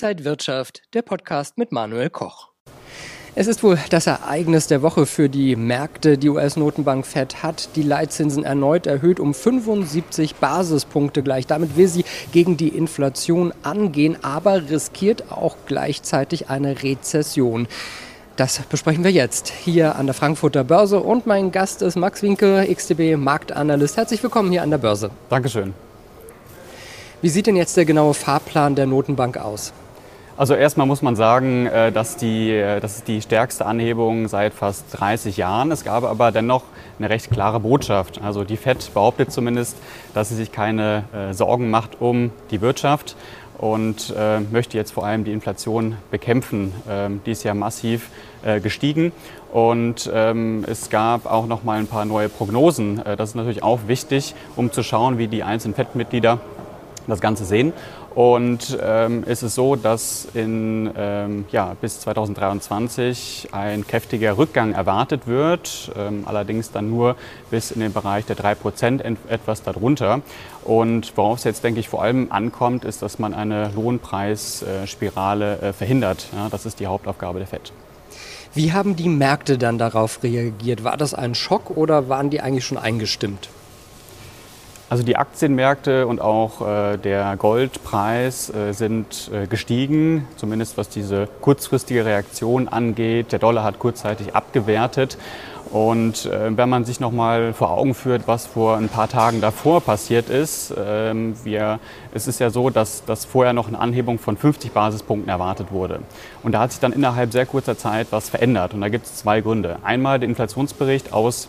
[0.00, 2.50] Inside Wirtschaft, der Podcast mit Manuel Koch.
[3.34, 6.16] Es ist wohl das Ereignis der Woche für die Märkte.
[6.18, 11.48] Die US-Notenbank Fed hat die Leitzinsen erneut erhöht um 75 Basispunkte gleich.
[11.48, 17.66] Damit will sie gegen die Inflation angehen, aber riskiert auch gleichzeitig eine Rezession.
[18.36, 22.72] Das besprechen wir jetzt hier an der Frankfurter Börse und mein Gast ist Max Winke,
[22.72, 23.96] XTB Marktanalyst.
[23.96, 25.10] Herzlich willkommen hier an der Börse.
[25.28, 25.74] Dankeschön.
[27.20, 29.72] Wie sieht denn jetzt der genaue Fahrplan der Notenbank aus?
[30.38, 34.54] Also erstmal muss man sagen, äh, dass die, äh, das ist die stärkste Anhebung seit
[34.54, 35.72] fast 30 Jahren.
[35.72, 36.62] Es gab aber dennoch
[37.00, 38.20] eine recht klare Botschaft.
[38.22, 39.76] Also die FED behauptet zumindest,
[40.14, 43.16] dass sie sich keine äh, Sorgen macht um die Wirtschaft
[43.58, 44.14] und
[44.52, 46.72] möchte jetzt vor allem die Inflation bekämpfen.
[46.88, 48.08] Ähm, die ist ja massiv
[48.62, 49.10] gestiegen
[49.52, 53.04] und ähm, es gab auch noch mal ein paar neue Prognosen.
[53.04, 56.38] Äh, das ist natürlich auch wichtig, um zu schauen, wie die einzelnen FED-Mitglieder
[57.10, 57.72] das Ganze sehen.
[58.14, 65.26] Und ähm, ist es so, dass in, ähm, ja, bis 2023 ein kräftiger Rückgang erwartet
[65.26, 67.16] wird, ähm, allerdings dann nur
[67.50, 70.20] bis in den Bereich der 3 Prozent, etwas darunter.
[70.64, 75.72] Und worauf es jetzt, denke ich, vor allem ankommt, ist, dass man eine Lohnpreisspirale äh,
[75.72, 76.26] verhindert.
[76.32, 77.72] Ja, das ist die Hauptaufgabe der FED.
[78.54, 80.82] Wie haben die Märkte dann darauf reagiert?
[80.82, 83.48] War das ein Schock oder waren die eigentlich schon eingestimmt?
[84.90, 91.28] Also die Aktienmärkte und auch äh, der Goldpreis äh, sind äh, gestiegen, zumindest was diese
[91.42, 93.32] kurzfristige Reaktion angeht.
[93.32, 95.18] Der Dollar hat kurzzeitig abgewertet.
[95.70, 99.82] Und äh, wenn man sich nochmal vor Augen führt, was vor ein paar Tagen davor
[99.82, 101.80] passiert ist, ähm, wir,
[102.14, 106.00] es ist ja so, dass, dass vorher noch eine Anhebung von 50 Basispunkten erwartet wurde.
[106.42, 108.72] Und da hat sich dann innerhalb sehr kurzer Zeit was verändert.
[108.72, 109.76] Und da gibt es zwei Gründe.
[109.82, 111.48] Einmal der Inflationsbericht aus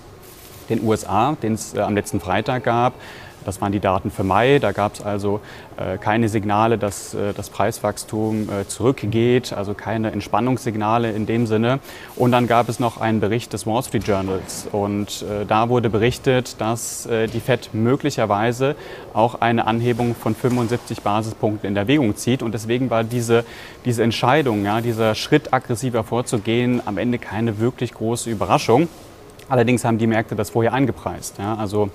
[0.69, 2.95] den USA, den es äh, am letzten Freitag gab.
[3.45, 4.59] Das waren die Daten für Mai.
[4.59, 5.41] Da gab es also
[5.77, 11.79] äh, keine Signale, dass äh, das Preiswachstum äh, zurückgeht, also keine Entspannungssignale in dem Sinne.
[12.15, 14.67] Und dann gab es noch einen Bericht des Wall Street Journals.
[14.71, 18.75] Und äh, da wurde berichtet, dass äh, die Fed möglicherweise
[19.13, 22.43] auch eine Anhebung von 75 Basispunkten in Erwägung zieht.
[22.43, 23.45] Und deswegen war diese,
[23.85, 28.87] diese Entscheidung, ja, dieser Schritt aggressiver vorzugehen, am Ende keine wirklich große Überraschung.
[29.49, 31.39] Allerdings haben die Märkte das vorher eingepreist.
[31.39, 31.89] Ja, also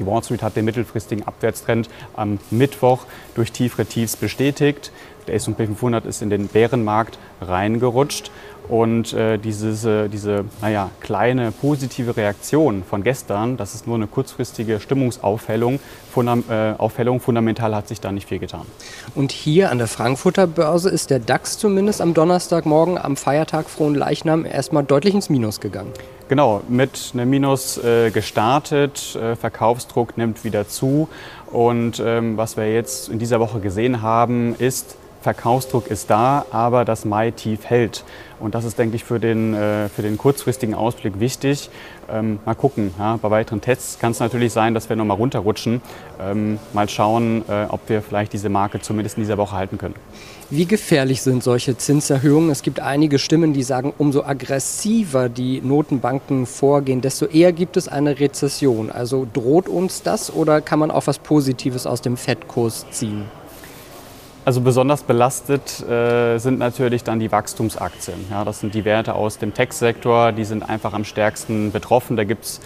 [0.00, 4.90] die Wall Street hat den mittelfristigen Abwärtstrend am Mittwoch durch tiefere Tiefs bestätigt.
[5.26, 8.32] Der S&P 500 ist in den Bärenmarkt reingerutscht.
[8.70, 14.06] Und äh, dieses, äh, diese naja, kleine positive Reaktion von gestern, das ist nur eine
[14.06, 15.80] kurzfristige Stimmungsaufhellung.
[16.12, 18.62] Fundam äh, Aufhellung, fundamental hat sich da nicht viel getan.
[19.16, 23.96] Und hier an der Frankfurter Börse ist der DAX zumindest am Donnerstagmorgen, am Feiertag Frohen
[23.96, 25.90] Leichnam, erstmal deutlich ins Minus gegangen.
[26.28, 29.16] Genau, mit einem Minus äh, gestartet.
[29.16, 31.08] Äh, Verkaufsdruck nimmt wieder zu.
[31.50, 36.84] Und ähm, was wir jetzt in dieser Woche gesehen haben, ist, Verkaufsdruck ist da, aber
[36.84, 38.04] das Mai-Tief hält.
[38.38, 41.68] Und das ist, denke ich, für den, äh, für den kurzfristigen Ausblick wichtig.
[42.10, 42.94] Ähm, mal gucken.
[42.98, 45.82] Ja, bei weiteren Tests kann es natürlich sein, dass wir nochmal runterrutschen.
[46.20, 49.94] Ähm, mal schauen, äh, ob wir vielleicht diese Marke zumindest in dieser Woche halten können.
[50.48, 52.50] Wie gefährlich sind solche Zinserhöhungen?
[52.50, 57.88] Es gibt einige Stimmen, die sagen, umso aggressiver die Notenbanken vorgehen, desto eher gibt es
[57.88, 58.90] eine Rezession.
[58.90, 63.26] Also droht uns das oder kann man auch was Positives aus dem Fettkurs ziehen?
[64.42, 68.16] Also besonders belastet äh, sind natürlich dann die Wachstumsaktien.
[68.30, 72.16] Ja, das sind die Werte aus dem Tech-Sektor, die sind einfach am stärksten betroffen.
[72.16, 72.60] Da gibt es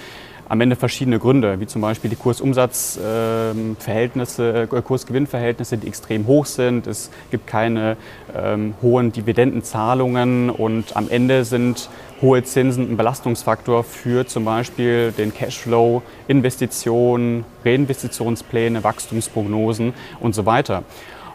[0.49, 6.87] am Ende verschiedene Gründe, wie zum Beispiel die Kursumsatzverhältnisse, äh, Kursgewinnverhältnisse, die extrem hoch sind.
[6.87, 7.97] Es gibt keine
[8.37, 11.89] ähm, hohen Dividendenzahlungen und am Ende sind
[12.23, 20.85] hohe Zinsen ein Belastungsfaktor für zum Beispiel den Cashflow, Investitionen, Reinvestitionspläne, Wachstumsprognosen und so weiter.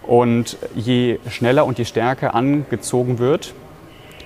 [0.04, 3.54] Und je schneller und je stärker angezogen wird,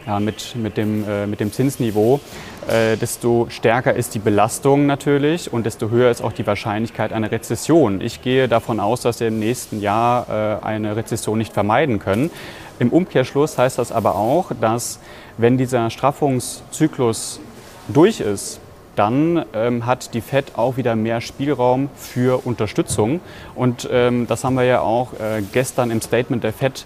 [0.06, 2.19] ja, mit, mit, dem, äh, mit dem Zinsniveau,
[2.67, 7.31] äh, desto stärker ist die Belastung natürlich und desto höher ist auch die Wahrscheinlichkeit einer
[7.31, 8.01] Rezession.
[8.01, 12.31] Ich gehe davon aus, dass wir im nächsten Jahr äh, eine Rezession nicht vermeiden können.
[12.80, 15.00] Im Umkehrschluss heißt das aber auch, dass
[15.38, 17.39] wenn dieser Straffungszyklus
[17.88, 18.59] durch ist,
[18.95, 23.22] dann ähm, hat die Fed auch wieder mehr Spielraum für Unterstützung.
[23.56, 26.86] Und ähm, das haben wir ja auch äh, gestern im Statement der Fed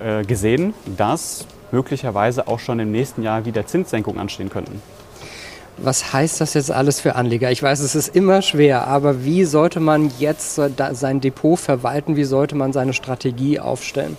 [0.00, 4.82] äh, gesehen, dass möglicherweise auch schon im nächsten Jahr wieder Zinssenkungen anstehen könnten.
[5.80, 7.52] Was heißt das jetzt alles für Anleger?
[7.52, 12.16] Ich weiß, es ist immer schwer, aber wie sollte man jetzt sein Depot verwalten?
[12.16, 14.16] Wie sollte man seine Strategie aufstellen?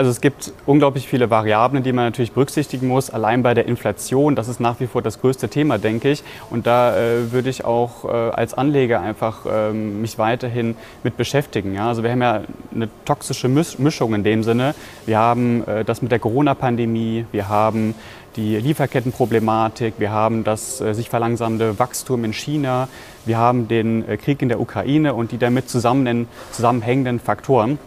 [0.00, 3.10] Also es gibt unglaublich viele Variablen, die man natürlich berücksichtigen muss.
[3.10, 6.22] Allein bei der Inflation, das ist nach wie vor das größte Thema, denke ich.
[6.48, 11.74] Und da äh, würde ich auch äh, als Anleger einfach äh, mich weiterhin mit beschäftigen.
[11.74, 11.88] Ja?
[11.88, 12.40] Also wir haben ja
[12.74, 14.74] eine toxische Mischung in dem Sinne.
[15.04, 17.94] Wir haben äh, das mit der Corona-Pandemie, wir haben
[18.36, 22.88] die Lieferkettenproblematik, wir haben das äh, sich verlangsamende Wachstum in China,
[23.26, 27.78] wir haben den äh, Krieg in der Ukraine und die damit zusammenhängenden Faktoren.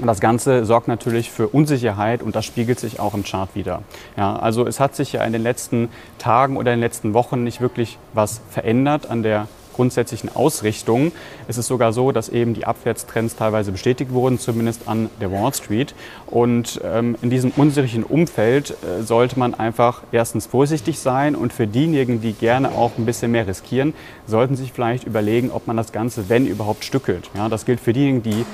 [0.00, 3.82] Und das Ganze sorgt natürlich für Unsicherheit und das spiegelt sich auch im Chart wieder.
[4.16, 7.44] Ja, also es hat sich ja in den letzten Tagen oder in den letzten Wochen
[7.44, 11.12] nicht wirklich was verändert an der grundsätzlichen Ausrichtung.
[11.48, 15.54] Es ist sogar so, dass eben die Abwärtstrends teilweise bestätigt wurden, zumindest an der Wall
[15.54, 15.94] Street.
[16.26, 21.66] Und ähm, in diesem unsicheren Umfeld äh, sollte man einfach erstens vorsichtig sein und für
[21.66, 23.94] diejenigen, die gerne auch ein bisschen mehr riskieren,
[24.26, 27.30] sollten sich vielleicht überlegen, ob man das Ganze, wenn überhaupt, stückelt.
[27.34, 28.44] Ja, das gilt für diejenigen, die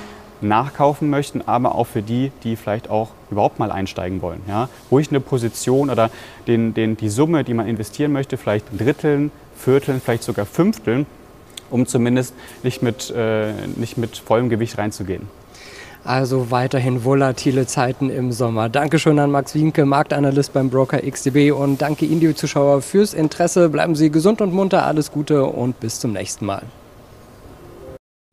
[0.43, 4.41] nachkaufen möchten, aber auch für die, die vielleicht auch überhaupt mal einsteigen wollen.
[4.49, 4.69] Ja?
[4.91, 6.11] Ruhig eine Position oder
[6.47, 11.07] den, den, die Summe, die man investieren möchte, vielleicht dritteln, vierteln, vielleicht sogar fünfteln,
[11.71, 15.29] um zumindest nicht mit, äh, nicht mit vollem Gewicht reinzugehen.
[16.05, 18.69] Also weiterhin volatile Zeiten im Sommer.
[18.69, 23.69] Dankeschön an Max Wienke, Marktanalyst beim Broker XDB und danke Ihnen, die Zuschauer, fürs Interesse.
[23.69, 26.63] Bleiben Sie gesund und munter, alles Gute und bis zum nächsten Mal.